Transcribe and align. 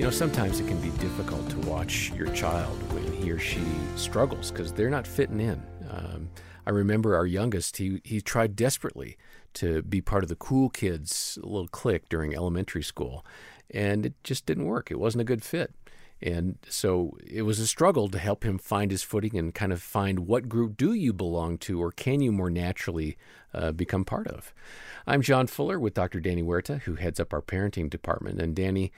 You 0.00 0.06
know, 0.06 0.10
sometimes 0.10 0.60
it 0.60 0.66
can 0.66 0.80
be 0.80 0.88
difficult 0.96 1.46
to 1.50 1.58
watch 1.68 2.10
your 2.12 2.32
child 2.32 2.74
when 2.94 3.12
he 3.12 3.30
or 3.30 3.38
she 3.38 3.60
struggles 3.96 4.50
because 4.50 4.72
they're 4.72 4.88
not 4.88 5.06
fitting 5.06 5.40
in. 5.40 5.62
Um, 5.90 6.30
I 6.66 6.70
remember 6.70 7.14
our 7.14 7.26
youngest, 7.26 7.76
he, 7.76 8.00
he 8.02 8.22
tried 8.22 8.56
desperately 8.56 9.18
to 9.52 9.82
be 9.82 10.00
part 10.00 10.22
of 10.22 10.30
the 10.30 10.36
cool 10.36 10.70
kids 10.70 11.38
little 11.42 11.68
clique 11.68 12.08
during 12.08 12.34
elementary 12.34 12.82
school, 12.82 13.26
and 13.68 14.06
it 14.06 14.14
just 14.24 14.46
didn't 14.46 14.64
work. 14.64 14.90
It 14.90 14.98
wasn't 14.98 15.20
a 15.20 15.24
good 15.24 15.44
fit. 15.44 15.74
And 16.22 16.56
so 16.66 17.18
it 17.26 17.42
was 17.42 17.60
a 17.60 17.66
struggle 17.66 18.08
to 18.08 18.18
help 18.18 18.42
him 18.42 18.56
find 18.56 18.90
his 18.90 19.02
footing 19.02 19.36
and 19.36 19.54
kind 19.54 19.70
of 19.70 19.82
find 19.82 20.20
what 20.20 20.48
group 20.48 20.78
do 20.78 20.94
you 20.94 21.12
belong 21.12 21.58
to 21.58 21.78
or 21.78 21.92
can 21.92 22.22
you 22.22 22.32
more 22.32 22.48
naturally 22.48 23.18
uh, 23.52 23.72
become 23.72 24.06
part 24.06 24.28
of. 24.28 24.54
I'm 25.06 25.20
John 25.20 25.46
Fuller 25.46 25.78
with 25.78 25.92
Dr. 25.92 26.20
Danny 26.20 26.42
Huerta, 26.42 26.80
who 26.82 26.94
heads 26.94 27.20
up 27.20 27.34
our 27.34 27.42
parenting 27.42 27.90
department. 27.90 28.40
And 28.40 28.56
Danny, 28.56 28.92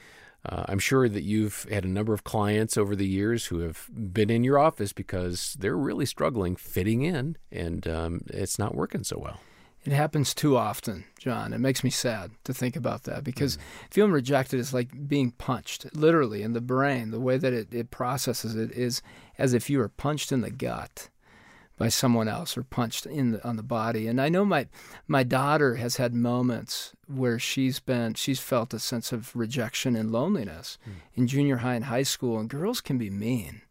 uh, 0.45 0.65
I'm 0.69 0.79
sure 0.79 1.09
that 1.09 1.23
you've 1.23 1.65
had 1.71 1.85
a 1.85 1.89
number 1.89 2.13
of 2.13 2.25
clients 2.25 2.77
over 2.77 2.97
the 2.97 3.07
years 3.07 3.47
who 3.47 3.61
have 3.61 3.89
been 3.93 4.31
in 4.31 4.43
your 4.43 4.59
office 4.59 4.93
because 4.93 5.57
they're 5.59 5.77
really 5.77 6.07
struggling 6.07 6.57
fitting 6.57 7.03
in 7.03 7.37
and 7.51 7.87
um, 7.87 8.23
it's 8.27 8.59
not 8.59 8.75
working 8.75 9.05
so 9.05 9.19
well. 9.19 9.41
It 9.85 9.93
happens 9.93 10.33
too 10.33 10.57
often, 10.57 11.05
John. 11.19 11.53
It 11.53 11.59
makes 11.59 11.83
me 11.83 11.91
sad 11.91 12.31
to 12.45 12.55
think 12.55 12.77
about 12.77 13.03
that 13.05 13.25
because 13.25 13.57
mm. 13.57 13.61
feeling 13.91 14.13
rejected 14.13 14.61
is 14.61 14.73
like 14.73 15.09
being 15.09 15.33
punched, 15.33 15.87
literally, 15.97 16.43
in 16.43 16.53
the 16.53 16.61
brain. 16.61 17.11
The 17.11 17.19
way 17.19 17.37
that 17.37 17.53
it, 17.53 17.75
it 17.75 17.91
processes 17.91 18.55
it 18.55 18.71
is 18.73 19.03
as 19.39 19.55
if 19.55 19.69
you 19.69 19.79
were 19.79 19.89
punched 19.89 20.31
in 20.31 20.41
the 20.41 20.53
gut 20.53 21.09
by 21.83 21.89
someone 21.89 22.29
else 22.29 22.57
or 22.57 22.63
punched 22.63 23.07
in 23.07 23.33
the, 23.33 23.45
on 23.45 23.57
the 23.57 23.63
body. 23.65 24.07
And 24.07 24.21
I 24.21 24.29
know 24.29 24.45
my 24.45 24.69
my 25.09 25.25
daughter 25.25 25.75
has 25.75 25.97
had 25.97 26.15
moments 26.15 26.93
where 27.09 27.41
she's 27.41 27.81
been 27.81 28.15
she's 28.15 28.39
felt 28.39 28.73
a 28.73 28.79
sense 28.79 29.11
of 29.11 29.35
rejection 29.35 29.97
and 29.97 30.13
loneliness 30.13 30.79
mm. 30.89 30.93
in 31.17 31.27
junior 31.27 31.57
high 31.57 31.75
and 31.75 31.87
high 31.87 32.05
school. 32.05 32.39
And 32.39 32.49
girls 32.49 32.81
can 32.81 32.99
be 32.99 33.11
mean. 33.11 33.63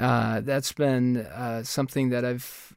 Uh, 0.00 0.40
that's 0.40 0.72
been 0.72 1.18
uh, 1.18 1.64
something 1.64 2.08
that 2.08 2.24
I've 2.24 2.74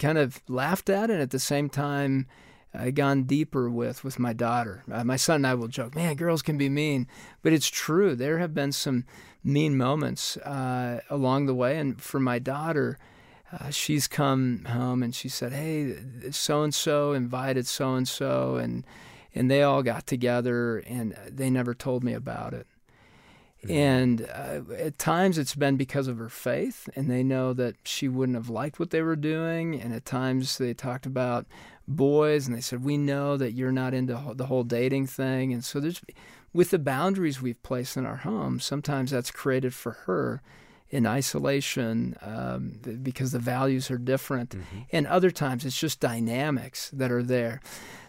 kind 0.00 0.18
of 0.18 0.42
laughed 0.48 0.90
at 0.90 1.08
and 1.08 1.22
at 1.22 1.30
the 1.30 1.38
same 1.38 1.68
time 1.68 2.26
I 2.74 2.90
gone 2.90 3.22
deeper 3.22 3.70
with 3.70 4.02
with 4.02 4.18
my 4.18 4.32
daughter. 4.32 4.82
Uh, 4.90 5.04
my 5.04 5.16
son 5.16 5.36
and 5.36 5.46
I 5.46 5.54
will 5.54 5.68
joke, 5.68 5.94
"Man, 5.94 6.16
girls 6.16 6.42
can 6.42 6.58
be 6.58 6.68
mean," 6.68 7.06
but 7.40 7.52
it's 7.52 7.68
true. 7.68 8.16
There 8.16 8.38
have 8.38 8.52
been 8.52 8.72
some 8.72 9.04
mean 9.44 9.76
moments 9.76 10.36
uh, 10.38 11.02
along 11.08 11.46
the 11.46 11.54
way, 11.54 11.78
and 11.78 12.02
for 12.02 12.18
my 12.18 12.40
daughter, 12.40 12.98
uh, 13.52 13.70
she's 13.70 14.08
come 14.08 14.64
home 14.64 15.02
and 15.02 15.14
she 15.14 15.28
said, 15.28 15.52
"Hey, 15.52 15.96
so 16.30 16.62
and 16.62 16.74
so 16.74 17.12
invited 17.12 17.66
so 17.66 17.94
and 17.94 18.08
so, 18.08 18.56
and 18.56 18.84
and 19.34 19.50
they 19.50 19.62
all 19.62 19.82
got 19.82 20.06
together, 20.06 20.78
and 20.78 21.14
they 21.28 21.50
never 21.50 21.74
told 21.74 22.02
me 22.02 22.14
about 22.14 22.54
it." 22.54 22.66
Mm-hmm. 23.64 23.72
And 23.72 24.28
uh, 24.32 24.74
at 24.74 24.98
times 24.98 25.38
it's 25.38 25.54
been 25.54 25.76
because 25.76 26.08
of 26.08 26.18
her 26.18 26.30
faith, 26.30 26.88
and 26.96 27.10
they 27.10 27.22
know 27.22 27.52
that 27.52 27.76
she 27.84 28.08
wouldn't 28.08 28.36
have 28.36 28.48
liked 28.48 28.80
what 28.80 28.90
they 28.90 29.02
were 29.02 29.16
doing. 29.16 29.80
And 29.80 29.92
at 29.92 30.04
times 30.04 30.58
they 30.58 30.74
talked 30.74 31.06
about 31.06 31.46
boys, 31.86 32.46
and 32.46 32.56
they 32.56 32.62
said, 32.62 32.82
"We 32.82 32.96
know 32.96 33.36
that 33.36 33.52
you're 33.52 33.70
not 33.72 33.92
into 33.92 34.18
the 34.34 34.46
whole 34.46 34.64
dating 34.64 35.08
thing." 35.08 35.52
And 35.52 35.62
so 35.62 35.78
there's, 35.78 36.00
with 36.54 36.70
the 36.70 36.78
boundaries 36.78 37.42
we've 37.42 37.62
placed 37.62 37.98
in 37.98 38.06
our 38.06 38.16
home, 38.16 38.60
sometimes 38.60 39.10
that's 39.10 39.30
created 39.30 39.74
for 39.74 39.92
her 40.06 40.42
in 40.92 41.06
isolation 41.06 42.14
um, 42.20 42.78
because 43.02 43.32
the 43.32 43.38
values 43.38 43.90
are 43.90 43.98
different, 43.98 44.50
mm-hmm. 44.50 44.80
and 44.92 45.06
other 45.06 45.30
times 45.30 45.64
it's 45.64 45.80
just 45.80 45.98
dynamics 45.98 46.90
that 46.92 47.10
are 47.10 47.22
there. 47.22 47.60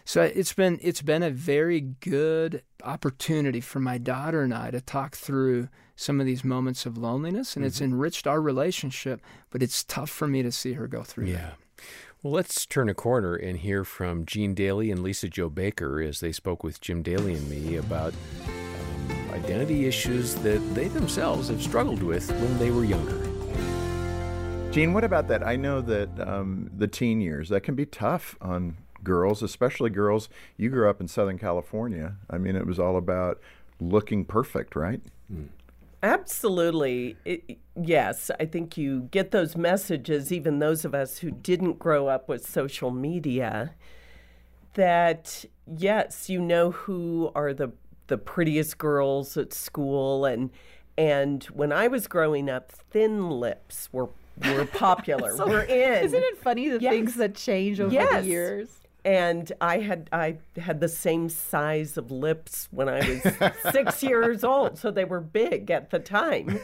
So 0.04 0.22
it's 0.22 0.52
been 0.52 0.78
it's 0.82 1.00
been 1.00 1.22
a 1.22 1.30
very 1.30 1.80
good 1.80 2.62
opportunity 2.84 3.62
for 3.62 3.80
my 3.80 3.96
daughter 3.96 4.42
and 4.42 4.52
I 4.52 4.70
to 4.70 4.82
talk 4.82 5.16
through 5.16 5.70
some 5.96 6.20
of 6.20 6.26
these 6.26 6.44
moments 6.44 6.84
of 6.84 6.98
loneliness, 6.98 7.56
and 7.56 7.62
mm-hmm. 7.62 7.68
it's 7.68 7.80
enriched 7.80 8.26
our 8.26 8.40
relationship. 8.40 9.22
But 9.50 9.62
it's 9.62 9.82
tough 9.82 10.10
for 10.10 10.28
me 10.28 10.42
to 10.42 10.52
see 10.52 10.74
her 10.74 10.86
go 10.86 11.02
through 11.02 11.26
yeah. 11.26 11.36
that. 11.36 11.54
Well, 12.22 12.34
let's 12.34 12.66
turn 12.66 12.88
a 12.88 12.94
corner 12.94 13.34
and 13.34 13.58
hear 13.58 13.84
from 13.84 14.24
Jean 14.26 14.54
Daly 14.54 14.90
and 14.90 15.02
Lisa 15.02 15.28
Jo 15.28 15.48
Baker 15.48 16.00
as 16.00 16.20
they 16.20 16.32
spoke 16.32 16.62
with 16.62 16.80
Jim 16.80 17.02
Daly 17.02 17.34
and 17.34 17.48
me 17.48 17.76
about 17.76 18.14
identity 19.34 19.86
issues 19.86 20.34
that 20.36 20.58
they 20.74 20.88
themselves 20.88 21.48
have 21.48 21.62
struggled 21.62 22.02
with 22.02 22.30
when 22.30 22.58
they 22.58 22.70
were 22.70 22.84
younger. 22.84 23.20
Jean, 24.70 24.92
what 24.92 25.04
about 25.04 25.28
that? 25.28 25.46
I 25.46 25.56
know 25.56 25.80
that 25.82 26.08
um, 26.20 26.70
the 26.76 26.88
teen 26.88 27.20
years 27.20 27.48
that 27.48 27.62
can 27.62 27.74
be 27.74 27.86
tough 27.86 28.36
on 28.40 28.76
girls, 29.02 29.42
especially 29.42 29.90
girls. 29.90 30.28
You 30.56 30.70
grew 30.70 30.88
up 30.88 31.00
in 31.00 31.08
Southern 31.08 31.38
California. 31.38 32.16
I 32.30 32.38
mean, 32.38 32.56
it 32.56 32.66
was 32.66 32.78
all 32.78 32.96
about 32.96 33.40
looking 33.80 34.24
perfect, 34.24 34.74
right? 34.74 35.00
Mm. 35.32 35.48
Absolutely. 36.02 37.16
It, 37.24 37.58
yes, 37.80 38.30
I 38.38 38.44
think 38.44 38.76
you 38.76 39.08
get 39.10 39.30
those 39.30 39.56
messages, 39.56 40.32
even 40.32 40.58
those 40.58 40.84
of 40.84 40.94
us 40.94 41.18
who 41.18 41.30
didn't 41.30 41.78
grow 41.78 42.08
up 42.08 42.28
with 42.28 42.46
social 42.46 42.90
media, 42.90 43.74
that 44.74 45.46
yes, 45.66 46.28
you 46.28 46.40
know 46.40 46.72
who 46.72 47.32
are 47.34 47.54
the 47.54 47.72
the 48.06 48.18
prettiest 48.18 48.78
girls 48.78 49.36
at 49.36 49.52
school 49.52 50.24
and 50.24 50.50
and 50.96 51.42
when 51.44 51.72
I 51.72 51.88
was 51.88 52.06
growing 52.06 52.48
up, 52.48 52.70
thin 52.70 53.28
lips 53.28 53.88
were 53.92 54.10
were 54.44 54.64
popular. 54.72 55.36
so, 55.36 55.46
we're 55.46 55.62
in. 55.62 56.04
Isn't 56.04 56.22
it 56.22 56.38
funny 56.38 56.68
the 56.68 56.80
yes. 56.80 56.92
things 56.92 57.14
that 57.16 57.34
change 57.34 57.80
over 57.80 57.92
yes. 57.92 58.22
the 58.22 58.28
years? 58.28 58.84
and 59.04 59.52
I 59.60 59.80
had 59.80 60.08
I 60.12 60.38
had 60.56 60.80
the 60.80 60.88
same 60.88 61.28
size 61.28 61.96
of 61.96 62.10
lips 62.10 62.68
when 62.70 62.88
I 62.88 62.98
was 63.00 63.52
six 63.72 64.02
years 64.02 64.44
old, 64.44 64.78
so 64.78 64.90
they 64.90 65.04
were 65.04 65.20
big 65.20 65.70
at 65.70 65.90
the 65.90 65.98
time. 65.98 66.58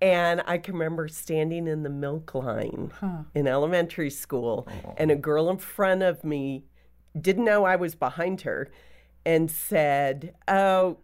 And 0.00 0.42
I 0.46 0.58
can 0.58 0.74
remember 0.74 1.08
standing 1.08 1.66
in 1.66 1.82
the 1.82 1.90
milk 1.90 2.34
line 2.34 2.92
huh. 3.00 3.22
in 3.34 3.46
elementary 3.46 4.10
school, 4.10 4.68
oh. 4.84 4.94
and 4.96 5.10
a 5.10 5.16
girl 5.16 5.50
in 5.50 5.58
front 5.58 6.02
of 6.02 6.24
me 6.24 6.64
didn't 7.20 7.44
know 7.44 7.64
I 7.64 7.76
was 7.76 7.94
behind 7.94 8.42
her, 8.42 8.70
and 9.24 9.50
said, 9.50 10.34
"Oh, 10.46 10.98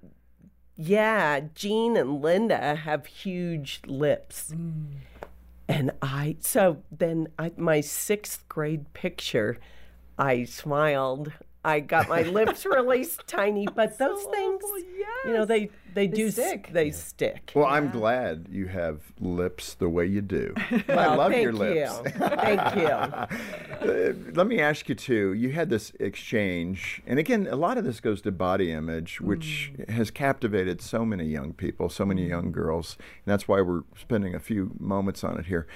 yeah, 0.76 1.40
Jean 1.54 1.96
and 1.96 2.22
Linda 2.22 2.76
have 2.76 3.06
huge 3.06 3.80
lips." 3.86 4.52
Mm. 4.54 4.86
And 5.66 5.92
I 6.02 6.36
so 6.40 6.82
then 6.90 7.28
I, 7.38 7.52
my 7.56 7.80
sixth 7.80 8.46
grade 8.48 8.92
picture 8.92 9.58
I 10.18 10.44
smiled. 10.44 11.32
I 11.64 11.80
got 11.80 12.08
my 12.08 12.22
lips 12.22 12.66
really 12.66 13.06
tiny, 13.26 13.66
but 13.66 13.98
those 13.98 14.22
so 14.22 14.30
things, 14.30 14.62
yes. 14.96 15.08
you 15.24 15.32
know, 15.32 15.44
they 15.44 15.70
they, 15.94 16.06
they 16.06 16.16
do 16.16 16.30
stick. 16.30 16.70
They 16.72 16.86
yeah. 16.86 16.92
stick. 16.92 17.52
Well, 17.54 17.66
yeah. 17.66 17.72
I'm 17.72 17.90
glad 17.90 18.48
you 18.50 18.66
have 18.66 19.00
lips 19.20 19.74
the 19.74 19.88
way 19.88 20.06
you 20.06 20.20
do. 20.20 20.54
well, 20.88 20.98
I 20.98 21.14
love 21.14 21.32
your 21.32 21.52
lips. 21.52 22.00
You. 22.04 22.10
thank 22.10 22.76
you. 22.76 22.86
uh, 22.86 23.26
let 24.34 24.46
me 24.46 24.60
ask 24.60 24.88
you 24.88 24.94
too. 24.94 25.32
You 25.32 25.52
had 25.52 25.70
this 25.70 25.92
exchange, 26.00 27.02
and 27.06 27.18
again, 27.18 27.46
a 27.50 27.56
lot 27.56 27.78
of 27.78 27.84
this 27.84 28.00
goes 28.00 28.20
to 28.22 28.32
body 28.32 28.72
image, 28.72 29.20
which 29.20 29.72
mm. 29.76 29.88
has 29.90 30.10
captivated 30.10 30.80
so 30.80 31.04
many 31.04 31.24
young 31.24 31.52
people, 31.52 31.88
so 31.88 32.04
many 32.04 32.26
young 32.26 32.52
girls, 32.52 32.96
and 32.98 33.32
that's 33.32 33.46
why 33.48 33.60
we're 33.60 33.82
spending 33.96 34.34
a 34.34 34.40
few 34.40 34.72
moments 34.78 35.24
on 35.24 35.38
it 35.38 35.46
here. 35.46 35.66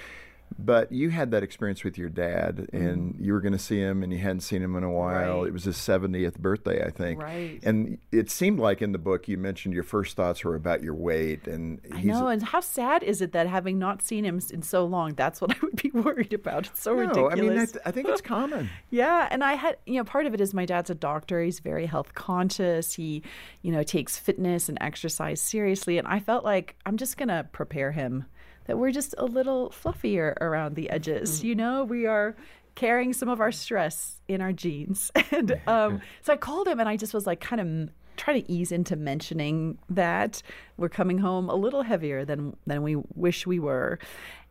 But 0.57 0.91
you 0.91 1.09
had 1.09 1.31
that 1.31 1.43
experience 1.43 1.83
with 1.83 1.97
your 1.97 2.09
dad, 2.09 2.69
and 2.73 3.15
mm. 3.15 3.25
you 3.25 3.33
were 3.33 3.41
going 3.41 3.53
to 3.53 3.59
see 3.59 3.79
him, 3.79 4.03
and 4.03 4.11
you 4.11 4.19
hadn't 4.19 4.41
seen 4.41 4.61
him 4.61 4.75
in 4.75 4.83
a 4.83 4.91
while. 4.91 5.39
Right. 5.39 5.47
It 5.47 5.53
was 5.53 5.63
his 5.63 5.77
70th 5.77 6.37
birthday, 6.37 6.83
I 6.83 6.89
think. 6.89 7.21
Right. 7.21 7.59
And 7.63 7.97
it 8.11 8.29
seemed 8.29 8.59
like 8.59 8.81
in 8.81 8.91
the 8.91 8.97
book 8.97 9.27
you 9.27 9.37
mentioned 9.37 9.73
your 9.73 9.83
first 9.83 10.15
thoughts 10.15 10.43
were 10.43 10.55
about 10.55 10.81
your 10.81 10.95
weight, 10.95 11.47
and 11.47 11.79
I 11.93 12.01
know. 12.01 12.27
And 12.27 12.43
how 12.43 12.59
sad 12.59 13.03
is 13.03 13.21
it 13.21 13.31
that 13.33 13.47
having 13.47 13.77
not 13.79 14.01
seen 14.01 14.25
him 14.25 14.41
in 14.51 14.61
so 14.61 14.85
long, 14.85 15.13
that's 15.13 15.39
what 15.39 15.51
I 15.55 15.59
would 15.61 15.81
be 15.81 15.91
worried 15.91 16.33
about. 16.33 16.67
It's 16.67 16.81
so 16.81 16.93
no, 16.93 17.01
ridiculous. 17.01 17.33
I 17.33 17.41
mean, 17.41 17.57
I, 17.57 17.65
th- 17.65 17.83
I 17.85 17.91
think 17.91 18.07
it's 18.09 18.21
common. 18.21 18.69
yeah, 18.89 19.27
and 19.31 19.43
I 19.43 19.53
had, 19.53 19.77
you 19.85 19.95
know, 19.95 20.03
part 20.03 20.25
of 20.25 20.33
it 20.33 20.41
is 20.41 20.53
my 20.53 20.65
dad's 20.65 20.89
a 20.89 20.95
doctor. 20.95 21.41
He's 21.41 21.59
very 21.59 21.85
health 21.85 22.13
conscious. 22.15 22.93
He, 22.93 23.23
you 23.61 23.71
know, 23.71 23.83
takes 23.83 24.17
fitness 24.17 24.67
and 24.67 24.77
exercise 24.81 25.41
seriously, 25.41 25.97
and 25.97 26.07
I 26.07 26.19
felt 26.19 26.43
like 26.43 26.75
I'm 26.85 26.97
just 26.97 27.17
going 27.17 27.29
to 27.29 27.47
prepare 27.51 27.91
him 27.91 28.25
that 28.69 28.77
we're 28.77 28.91
just 28.91 29.15
a 29.17 29.25
little 29.25 29.71
fluffier 29.71 30.33
around 30.41 30.75
the 30.75 30.91
edges. 30.91 31.41
Mm. 31.41 31.43
You 31.43 31.55
know, 31.55 31.83
we 31.83 32.05
are 32.05 32.35
carrying 32.75 33.13
some 33.13 33.27
of 33.27 33.41
our 33.41 33.51
stress 33.51 34.21
in 34.27 34.41
our 34.41 34.53
genes. 34.53 35.11
And 35.31 35.59
um, 35.67 36.01
so 36.21 36.33
I 36.33 36.37
called 36.37 36.67
him 36.67 36.79
and 36.79 36.87
I 36.87 36.95
just 36.95 37.11
was 37.11 37.25
like, 37.25 37.39
kind 37.39 37.59
of 37.59 37.89
try 38.15 38.39
to 38.39 38.51
ease 38.51 38.71
into 38.71 38.95
mentioning 38.95 39.79
that 39.89 40.43
we're 40.77 40.87
coming 40.87 41.17
home 41.17 41.49
a 41.49 41.55
little 41.55 41.81
heavier 41.81 42.25
than 42.25 42.55
than 42.67 42.83
we 42.83 42.95
wish 43.15 43.47
we 43.47 43.57
were. 43.57 43.97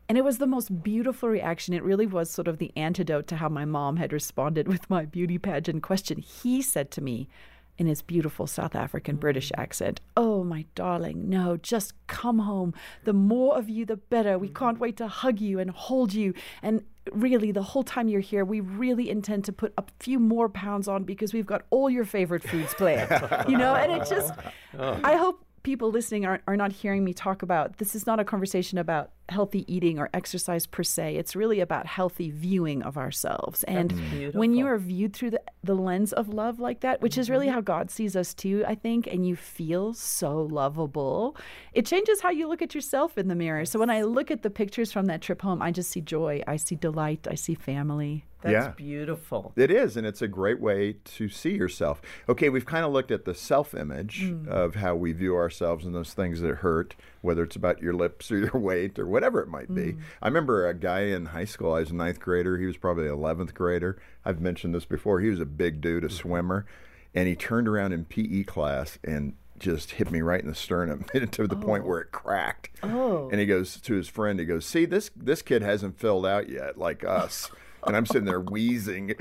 And 0.08 0.18
it 0.18 0.24
was 0.24 0.38
the 0.38 0.46
most 0.46 0.82
beautiful 0.82 1.28
reaction. 1.28 1.72
It 1.72 1.84
really 1.84 2.06
was 2.06 2.28
sort 2.28 2.48
of 2.48 2.58
the 2.58 2.72
antidote 2.74 3.28
to 3.28 3.36
how 3.36 3.48
my 3.48 3.66
mom 3.66 3.98
had 3.98 4.12
responded 4.12 4.66
with 4.66 4.90
my 4.90 5.04
beauty 5.04 5.38
pageant 5.38 5.84
question. 5.84 6.18
He 6.18 6.60
said 6.60 6.90
to 6.92 7.00
me, 7.00 7.28
in 7.78 7.86
his 7.86 8.02
beautiful 8.02 8.46
South 8.46 8.74
African 8.74 9.16
British 9.16 9.50
mm. 9.50 9.60
accent. 9.60 10.00
Oh, 10.16 10.44
my 10.44 10.66
darling, 10.74 11.30
no, 11.30 11.56
just 11.56 11.94
come 12.08 12.40
home. 12.40 12.74
The 13.04 13.12
more 13.12 13.56
of 13.56 13.68
you, 13.68 13.86
the 13.86 13.96
better. 13.96 14.38
We 14.38 14.48
can't 14.48 14.78
wait 14.78 14.96
to 14.98 15.08
hug 15.08 15.40
you 15.40 15.58
and 15.58 15.70
hold 15.70 16.12
you. 16.12 16.34
And 16.60 16.82
really, 17.12 17.52
the 17.52 17.62
whole 17.62 17.84
time 17.84 18.08
you're 18.08 18.20
here, 18.20 18.44
we 18.44 18.60
really 18.60 19.08
intend 19.08 19.44
to 19.44 19.52
put 19.52 19.72
a 19.78 19.84
few 20.00 20.18
more 20.18 20.48
pounds 20.48 20.88
on 20.88 21.04
because 21.04 21.32
we've 21.32 21.46
got 21.46 21.62
all 21.70 21.88
your 21.88 22.04
favorite 22.04 22.42
foods 22.42 22.74
planned. 22.74 23.10
you 23.48 23.56
know, 23.56 23.74
and 23.74 23.92
it 23.92 24.08
just, 24.08 24.34
oh. 24.78 25.00
I 25.04 25.16
hope 25.16 25.44
people 25.62 25.90
listening 25.90 26.24
are, 26.24 26.40
are 26.46 26.56
not 26.56 26.72
hearing 26.72 27.04
me 27.04 27.12
talk 27.12 27.42
about 27.42 27.78
this 27.78 27.94
is 27.94 28.06
not 28.06 28.18
a 28.18 28.24
conversation 28.24 28.78
about 28.78 29.10
healthy 29.28 29.64
eating 29.72 29.98
or 29.98 30.08
exercise 30.14 30.66
per 30.66 30.82
se. 30.82 31.16
It's 31.16 31.36
really 31.36 31.60
about 31.60 31.86
healthy 31.86 32.30
viewing 32.30 32.82
of 32.82 32.96
ourselves. 32.96 33.64
And 33.64 33.92
when 34.34 34.54
you 34.54 34.66
are 34.66 34.78
viewed 34.78 35.14
through 35.14 35.30
the, 35.30 35.42
the 35.62 35.74
lens 35.74 36.12
of 36.12 36.28
love 36.28 36.60
like 36.60 36.80
that, 36.80 37.00
which 37.00 37.18
is 37.18 37.28
really 37.28 37.46
mm-hmm. 37.46 37.54
how 37.54 37.60
God 37.60 37.90
sees 37.90 38.16
us 38.16 38.34
too, 38.34 38.64
I 38.66 38.74
think, 38.74 39.06
and 39.06 39.26
you 39.26 39.36
feel 39.36 39.92
so 39.94 40.42
lovable, 40.42 41.36
it 41.72 41.86
changes 41.86 42.20
how 42.20 42.30
you 42.30 42.48
look 42.48 42.62
at 42.62 42.74
yourself 42.74 43.18
in 43.18 43.28
the 43.28 43.34
mirror. 43.34 43.64
So 43.64 43.78
when 43.78 43.90
I 43.90 44.02
look 44.02 44.30
at 44.30 44.42
the 44.42 44.50
pictures 44.50 44.92
from 44.92 45.06
that 45.06 45.20
trip 45.20 45.42
home, 45.42 45.62
I 45.62 45.70
just 45.70 45.90
see 45.90 46.00
joy, 46.00 46.42
I 46.46 46.56
see 46.56 46.76
delight, 46.76 47.26
I 47.30 47.34
see 47.34 47.54
family. 47.54 48.24
That's 48.40 48.52
Yeah. 48.66 48.72
beautiful. 48.76 49.52
It 49.56 49.68
is, 49.68 49.96
and 49.96 50.06
it's 50.06 50.22
a 50.22 50.28
great 50.28 50.60
way 50.60 50.92
to 50.92 51.28
see 51.28 51.56
yourself. 51.56 52.00
Okay, 52.28 52.48
we've 52.48 52.64
kind 52.64 52.84
of 52.84 52.92
looked 52.92 53.10
at 53.10 53.24
the 53.24 53.34
self 53.34 53.74
image 53.74 54.22
mm. 54.22 54.46
of 54.46 54.76
how 54.76 54.94
we 54.94 55.10
view 55.10 55.34
ourselves 55.34 55.84
and 55.84 55.92
those 55.92 56.14
things 56.14 56.40
that 56.42 56.56
hurt, 56.56 56.94
whether 57.20 57.42
it's 57.42 57.56
about 57.56 57.82
your 57.82 57.94
lips 57.94 58.30
or 58.30 58.38
your 58.38 58.52
weight 58.54 58.96
or 58.96 59.08
whatever 59.08 59.17
it 59.42 59.48
might 59.48 59.72
be. 59.74 59.92
Mm. 59.92 60.00
I 60.22 60.28
remember 60.28 60.66
a 60.66 60.74
guy 60.74 61.00
in 61.00 61.26
high 61.26 61.44
school, 61.44 61.72
I 61.72 61.80
was 61.80 61.90
a 61.90 61.94
ninth 61.94 62.20
grader, 62.20 62.58
he 62.58 62.66
was 62.66 62.76
probably 62.76 63.04
11th 63.04 63.54
grader. 63.54 64.00
I've 64.24 64.40
mentioned 64.40 64.74
this 64.74 64.84
before. 64.84 65.20
He 65.20 65.28
was 65.28 65.40
a 65.40 65.46
big 65.46 65.80
dude, 65.80 66.04
a 66.04 66.08
mm. 66.08 66.12
swimmer, 66.12 66.66
and 67.14 67.28
he 67.28 67.36
turned 67.36 67.68
around 67.68 67.92
in 67.92 68.04
PE 68.04 68.44
class 68.44 68.98
and 69.04 69.34
just 69.58 69.92
hit 69.92 70.10
me 70.10 70.20
right 70.20 70.40
in 70.40 70.48
the 70.48 70.54
sternum 70.54 71.04
to 71.32 71.46
the 71.46 71.56
point 71.56 71.84
oh. 71.84 71.88
where 71.88 72.00
it 72.00 72.12
cracked. 72.12 72.70
Oh. 72.82 73.28
And 73.30 73.40
he 73.40 73.46
goes 73.46 73.80
to 73.80 73.94
his 73.94 74.08
friend, 74.08 74.38
he 74.38 74.46
goes, 74.46 74.64
See, 74.64 74.84
this 74.84 75.10
this 75.16 75.42
kid 75.42 75.62
hasn't 75.62 75.98
filled 75.98 76.26
out 76.26 76.48
yet, 76.48 76.78
like 76.78 77.04
us. 77.04 77.50
And 77.86 77.96
I'm 77.96 78.06
sitting 78.06 78.24
there 78.24 78.40
wheezing, 78.40 79.14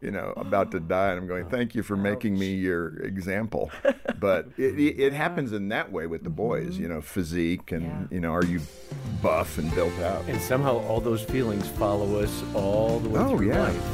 you 0.00 0.10
know, 0.10 0.32
about 0.36 0.70
to 0.72 0.80
die. 0.80 1.10
And 1.10 1.18
I'm 1.20 1.26
going, 1.26 1.46
Thank 1.48 1.74
you 1.74 1.82
for 1.82 1.96
making 1.96 2.38
me 2.38 2.54
your 2.54 2.98
example. 2.98 3.70
But 4.20 4.48
it, 4.56 4.78
it, 4.78 5.00
it 5.00 5.12
happens 5.12 5.52
in 5.52 5.68
that 5.68 5.92
way 5.92 6.06
with 6.06 6.22
the 6.24 6.30
boys, 6.30 6.78
you 6.78 6.88
know, 6.88 7.02
physique 7.02 7.72
and, 7.72 7.82
Yeah. 7.84 8.06
you 8.10 8.20
know, 8.20 8.32
are 8.32 8.44
you 8.44 8.60
buff 9.20 9.58
and 9.58 9.74
built 9.74 9.98
out? 10.00 10.24
And 10.28 10.40
somehow 10.40 10.78
all 10.86 11.00
those 11.00 11.22
feelings 11.22 11.68
follow 11.68 12.20
us 12.20 12.42
all 12.54 13.00
the 13.00 13.08
way 13.10 13.20
Oh, 13.20 13.36
through 13.36 13.48
yeah. 13.48 13.62
life. 13.64 13.84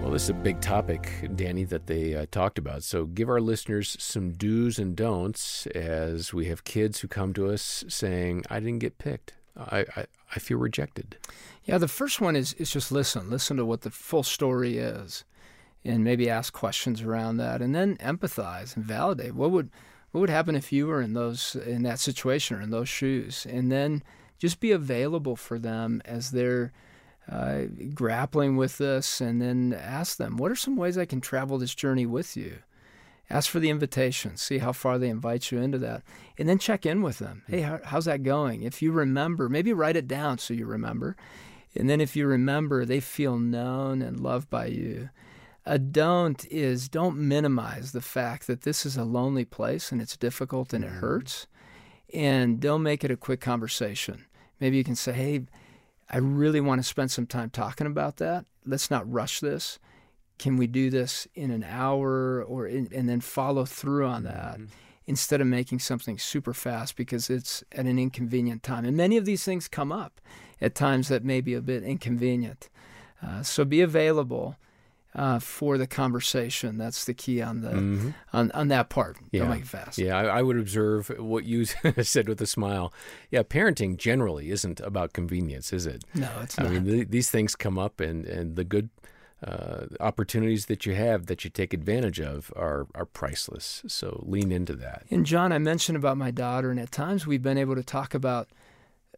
Well, 0.00 0.10
this 0.12 0.22
is 0.22 0.30
a 0.30 0.34
big 0.34 0.60
topic, 0.62 1.10
Danny, 1.36 1.64
that 1.64 1.86
they 1.86 2.14
uh, 2.14 2.24
talked 2.30 2.56
about. 2.58 2.82
So 2.82 3.04
give 3.04 3.28
our 3.28 3.40
listeners 3.42 3.94
some 4.00 4.30
do's 4.32 4.78
and 4.78 4.96
don'ts 4.96 5.66
as 5.68 6.32
we 6.32 6.46
have 6.46 6.64
kids 6.64 7.00
who 7.00 7.08
come 7.08 7.34
to 7.34 7.50
us 7.50 7.84
saying, 7.88 8.44
I 8.48 8.58
didn't 8.60 8.78
get 8.78 8.96
picked. 8.96 9.34
I, 9.56 9.80
I, 9.96 10.06
I 10.34 10.38
feel 10.38 10.56
rejected. 10.58 11.16
Yeah, 11.68 11.76
the 11.76 11.86
first 11.86 12.18
one 12.18 12.34
is 12.34 12.54
is 12.54 12.70
just 12.70 12.90
listen. 12.90 13.28
Listen 13.28 13.58
to 13.58 13.64
what 13.66 13.82
the 13.82 13.90
full 13.90 14.22
story 14.22 14.78
is, 14.78 15.24
and 15.84 16.02
maybe 16.02 16.30
ask 16.30 16.50
questions 16.54 17.02
around 17.02 17.36
that, 17.36 17.60
and 17.60 17.74
then 17.74 17.98
empathize 17.98 18.74
and 18.74 18.86
validate. 18.86 19.34
What 19.34 19.50
would 19.50 19.68
what 20.10 20.22
would 20.22 20.30
happen 20.30 20.56
if 20.56 20.72
you 20.72 20.86
were 20.86 21.02
in 21.02 21.12
those 21.12 21.54
in 21.54 21.82
that 21.82 22.00
situation 22.00 22.56
or 22.56 22.62
in 22.62 22.70
those 22.70 22.88
shoes, 22.88 23.46
and 23.46 23.70
then 23.70 24.02
just 24.38 24.60
be 24.60 24.72
available 24.72 25.36
for 25.36 25.58
them 25.58 26.00
as 26.06 26.30
they're 26.30 26.72
uh, 27.30 27.64
grappling 27.92 28.56
with 28.56 28.78
this, 28.78 29.20
and 29.20 29.42
then 29.42 29.74
ask 29.78 30.16
them, 30.16 30.38
what 30.38 30.50
are 30.50 30.56
some 30.56 30.74
ways 30.74 30.96
I 30.96 31.04
can 31.04 31.20
travel 31.20 31.58
this 31.58 31.74
journey 31.74 32.06
with 32.06 32.34
you? 32.34 32.60
Ask 33.28 33.50
for 33.50 33.60
the 33.60 33.68
invitation, 33.68 34.38
see 34.38 34.56
how 34.56 34.72
far 34.72 34.96
they 34.96 35.10
invite 35.10 35.52
you 35.52 35.58
into 35.58 35.76
that, 35.80 36.02
and 36.38 36.48
then 36.48 36.58
check 36.58 36.86
in 36.86 37.02
with 37.02 37.18
them. 37.18 37.42
Hey, 37.46 37.60
how, 37.60 37.80
how's 37.84 38.06
that 38.06 38.22
going? 38.22 38.62
If 38.62 38.80
you 38.80 38.90
remember, 38.90 39.50
maybe 39.50 39.74
write 39.74 39.96
it 39.96 40.08
down 40.08 40.38
so 40.38 40.54
you 40.54 40.64
remember. 40.64 41.14
And 41.78 41.88
then 41.88 42.00
if 42.00 42.16
you 42.16 42.26
remember, 42.26 42.84
they 42.84 42.98
feel 42.98 43.38
known 43.38 44.02
and 44.02 44.18
loved 44.18 44.50
by 44.50 44.66
you. 44.66 45.10
A 45.64 45.78
don't 45.78 46.44
is 46.46 46.88
don't 46.88 47.16
minimize 47.16 47.92
the 47.92 48.00
fact 48.00 48.48
that 48.48 48.62
this 48.62 48.84
is 48.84 48.96
a 48.96 49.04
lonely 49.04 49.44
place 49.44 49.92
and 49.92 50.02
it's 50.02 50.16
difficult 50.16 50.72
and 50.72 50.84
it 50.84 50.88
mm-hmm. 50.88 51.00
hurts. 51.00 51.46
And 52.12 52.58
don't 52.58 52.82
make 52.82 53.04
it 53.04 53.12
a 53.12 53.16
quick 53.16 53.40
conversation. 53.40 54.24
Maybe 54.58 54.76
you 54.76 54.82
can 54.82 54.96
say, 54.96 55.12
hey, 55.12 55.42
I 56.10 56.18
really 56.18 56.60
want 56.60 56.80
to 56.80 56.88
spend 56.88 57.12
some 57.12 57.26
time 57.26 57.50
talking 57.50 57.86
about 57.86 58.16
that. 58.16 58.44
Let's 58.66 58.90
not 58.90 59.10
rush 59.10 59.38
this. 59.38 59.78
Can 60.38 60.56
we 60.56 60.66
do 60.66 60.90
this 60.90 61.28
in 61.34 61.50
an 61.50 61.62
hour 61.62 62.42
or 62.42 62.66
in, 62.66 62.88
and 62.92 63.08
then 63.08 63.20
follow 63.20 63.64
through 63.64 64.06
on 64.06 64.24
that 64.24 64.54
mm-hmm. 64.54 64.72
instead 65.06 65.40
of 65.40 65.46
making 65.46 65.78
something 65.78 66.18
super 66.18 66.54
fast 66.54 66.96
because 66.96 67.30
it's 67.30 67.62
at 67.70 67.86
an 67.86 68.00
inconvenient 68.00 68.64
time? 68.64 68.84
And 68.84 68.96
many 68.96 69.16
of 69.16 69.26
these 69.26 69.44
things 69.44 69.68
come 69.68 69.92
up 69.92 70.20
at 70.60 70.74
times 70.74 71.08
that 71.08 71.24
may 71.24 71.40
be 71.40 71.54
a 71.54 71.60
bit 71.60 71.82
inconvenient. 71.82 72.68
Uh, 73.24 73.42
so 73.42 73.64
be 73.64 73.80
available 73.80 74.56
uh, 75.14 75.38
for 75.38 75.78
the 75.78 75.86
conversation. 75.86 76.78
That's 76.78 77.04
the 77.04 77.14
key 77.14 77.42
on 77.42 77.60
the 77.62 78.14
on, 78.32 78.50
on 78.52 78.68
that 78.68 78.88
part. 78.88 79.16
Don't 79.32 79.50
make 79.50 79.62
it 79.62 79.66
fast. 79.66 79.98
Yeah, 79.98 80.16
I, 80.16 80.38
I 80.38 80.42
would 80.42 80.58
observe 80.58 81.08
what 81.18 81.44
you 81.44 81.64
said 82.02 82.28
with 82.28 82.40
a 82.40 82.46
smile. 82.46 82.92
Yeah, 83.30 83.42
parenting 83.42 83.96
generally 83.96 84.50
isn't 84.50 84.80
about 84.80 85.12
convenience, 85.12 85.72
is 85.72 85.86
it? 85.86 86.04
No, 86.14 86.30
it's 86.42 86.58
I 86.58 86.64
not. 86.64 86.72
mean, 86.72 86.84
th- 86.84 87.08
these 87.08 87.30
things 87.30 87.56
come 87.56 87.78
up, 87.78 88.00
and, 88.00 88.24
and 88.26 88.54
the 88.56 88.64
good 88.64 88.90
uh, 89.44 89.86
opportunities 90.00 90.66
that 90.66 90.84
you 90.84 90.94
have 90.94 91.26
that 91.26 91.44
you 91.44 91.50
take 91.50 91.72
advantage 91.72 92.20
of 92.20 92.52
are, 92.56 92.86
are 92.94 93.06
priceless. 93.06 93.82
So 93.86 94.22
lean 94.26 94.52
into 94.52 94.74
that. 94.74 95.04
And 95.10 95.24
John, 95.24 95.52
I 95.52 95.58
mentioned 95.58 95.96
about 95.96 96.16
my 96.16 96.30
daughter, 96.30 96.70
and 96.70 96.78
at 96.78 96.92
times 96.92 97.26
we've 97.26 97.42
been 97.42 97.58
able 97.58 97.74
to 97.76 97.84
talk 97.84 98.14
about 98.14 98.48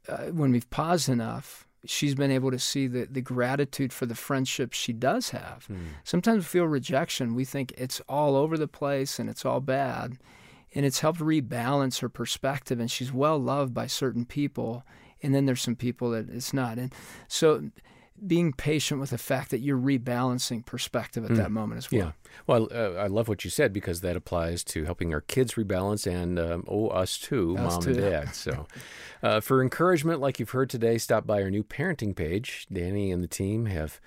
uh, 0.08 0.26
when 0.26 0.52
we've 0.52 0.69
paused 0.70 1.08
enough. 1.08 1.67
She's 1.87 2.14
been 2.14 2.31
able 2.31 2.50
to 2.50 2.58
see 2.58 2.87
the, 2.87 3.06
the 3.11 3.23
gratitude 3.23 3.93
for 3.93 4.05
the 4.05 4.14
friendship 4.14 4.75
she 4.75 4.93
does 4.93 5.31
have. 5.31 5.67
Sometimes 6.05 6.38
we 6.38 6.44
feel 6.44 6.67
rejection. 6.67 7.35
We 7.35 7.47
think 7.47 7.73
it's 7.79 8.02
all 8.06 8.37
over 8.37 8.58
the 8.58 8.69
place 8.69 9.19
and 9.19 9.31
it's 9.31 9.47
all 9.47 9.61
bad. 9.61 10.19
And 10.75 10.85
it's 10.85 11.00
helped 11.00 11.20
rebalance 11.20 12.00
her 12.00 12.11
perspective. 12.11 12.79
And 12.81 12.91
she's 12.91 13.12
well 13.12 13.38
loved 13.38 13.73
by 13.73 13.87
certain 13.87 14.26
people. 14.26 14.85
And 15.23 15.35
then 15.35 15.47
there's 15.47 15.62
some 15.62 15.75
people 15.75 16.11
that 16.11 16.29
it's 16.29 16.52
not. 16.52 16.76
And 16.76 16.93
so 17.29 17.70
being 18.26 18.52
patient 18.52 19.00
with 19.00 19.11
the 19.11 19.19
fact 19.19 19.50
that 19.50 19.61
you're 19.61 19.78
rebalancing 19.78 20.64
perspective 20.64 21.25
at 21.25 21.37
that 21.37 21.50
moment 21.50 21.78
as 21.78 21.90
well. 21.90 22.00
Yeah. 22.00 22.12
Well, 22.46 22.69
uh, 22.72 22.94
I 22.94 23.06
love 23.06 23.28
what 23.28 23.44
you 23.44 23.50
said 23.50 23.72
because 23.72 24.00
that 24.02 24.17
applies 24.17 24.62
to 24.64 24.84
helping 24.84 25.12
our 25.14 25.20
kids 25.20 25.55
rebalance 25.55 26.06
and, 26.06 26.38
um, 26.38 26.64
oh, 26.69 26.88
us 26.88 27.19
too, 27.19 27.56
Us 27.58 27.75
mom 27.75 27.82
too. 27.82 27.90
and 27.90 28.00
dad. 28.00 28.34
So, 28.34 28.67
uh, 29.22 29.40
for 29.40 29.62
encouragement, 29.62 30.20
like 30.20 30.38
you've 30.38 30.50
heard 30.50 30.70
today, 30.70 30.99
stop 30.99 31.26
by 31.26 31.43
our 31.43 31.50
new 31.50 31.64
parenting 31.64 32.14
page. 32.14 32.67
Danny 32.72 33.11
and 33.11 33.22
the 33.22 33.28
team 33.28 33.67
have 33.67 34.00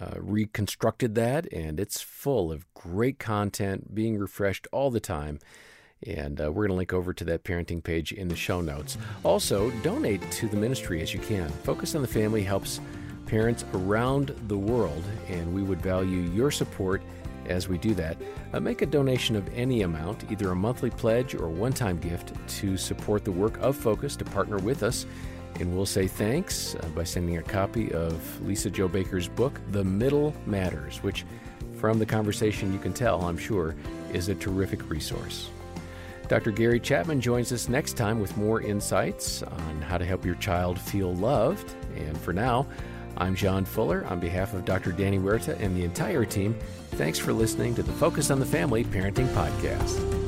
uh, 0.00 0.14
reconstructed 0.16 1.14
that, 1.14 1.52
and 1.52 1.78
it's 1.78 2.00
full 2.00 2.50
of 2.50 2.72
great 2.74 3.18
content 3.18 3.94
being 3.94 4.18
refreshed 4.18 4.66
all 4.72 4.90
the 4.90 5.00
time. 5.00 5.38
And 6.04 6.40
uh, 6.40 6.50
we're 6.50 6.66
going 6.66 6.70
to 6.70 6.76
link 6.76 6.92
over 6.92 7.12
to 7.12 7.24
that 7.26 7.44
parenting 7.44 7.82
page 7.82 8.10
in 8.12 8.26
the 8.26 8.34
show 8.34 8.60
notes. 8.60 8.98
Also, 9.22 9.70
donate 9.82 10.28
to 10.32 10.48
the 10.48 10.56
ministry 10.56 11.00
as 11.00 11.14
you 11.14 11.20
can. 11.20 11.48
Focus 11.48 11.94
on 11.94 12.02
the 12.02 12.08
Family 12.08 12.42
helps 12.42 12.80
parents 13.32 13.64
around 13.72 14.36
the 14.46 14.58
world, 14.58 15.02
and 15.26 15.54
we 15.54 15.62
would 15.62 15.80
value 15.80 16.20
your 16.34 16.50
support 16.50 17.00
as 17.46 17.66
we 17.66 17.78
do 17.78 17.94
that. 17.94 18.18
Uh, 18.52 18.60
make 18.60 18.82
a 18.82 18.86
donation 18.86 19.36
of 19.36 19.48
any 19.54 19.80
amount, 19.80 20.30
either 20.30 20.50
a 20.50 20.54
monthly 20.54 20.90
pledge 20.90 21.34
or 21.34 21.48
one 21.48 21.72
time 21.72 21.98
gift, 21.98 22.34
to 22.46 22.76
support 22.76 23.24
the 23.24 23.32
work 23.32 23.58
of 23.62 23.74
Focus 23.74 24.16
to 24.16 24.24
partner 24.26 24.58
with 24.58 24.82
us. 24.82 25.06
And 25.60 25.74
we'll 25.74 25.86
say 25.86 26.06
thanks 26.06 26.74
uh, 26.74 26.86
by 26.94 27.04
sending 27.04 27.38
a 27.38 27.42
copy 27.42 27.90
of 27.94 28.46
Lisa 28.46 28.68
Jo 28.68 28.86
Baker's 28.86 29.28
book, 29.28 29.58
The 29.70 29.82
Middle 29.82 30.34
Matters, 30.44 31.02
which, 31.02 31.24
from 31.78 31.98
the 31.98 32.04
conversation 32.04 32.70
you 32.70 32.78
can 32.78 32.92
tell, 32.92 33.22
I'm 33.22 33.38
sure, 33.38 33.74
is 34.12 34.28
a 34.28 34.34
terrific 34.34 34.90
resource. 34.90 35.48
Dr. 36.28 36.50
Gary 36.50 36.80
Chapman 36.80 37.22
joins 37.22 37.50
us 37.50 37.66
next 37.66 37.94
time 37.94 38.20
with 38.20 38.36
more 38.36 38.60
insights 38.60 39.42
on 39.42 39.80
how 39.80 39.96
to 39.96 40.04
help 40.04 40.22
your 40.22 40.34
child 40.34 40.78
feel 40.78 41.14
loved. 41.14 41.74
And 41.96 42.16
for 42.18 42.34
now, 42.34 42.66
I'm 43.16 43.34
John 43.34 43.64
Fuller 43.64 44.04
on 44.06 44.20
behalf 44.20 44.54
of 44.54 44.64
Dr. 44.64 44.92
Danny 44.92 45.18
Huerta 45.18 45.58
and 45.60 45.76
the 45.76 45.84
entire 45.84 46.24
team. 46.24 46.56
Thanks 46.92 47.18
for 47.18 47.32
listening 47.32 47.74
to 47.76 47.82
the 47.82 47.92
Focus 47.92 48.30
on 48.30 48.38
the 48.38 48.46
Family 48.46 48.84
Parenting 48.84 49.28
Podcast. 49.28 50.21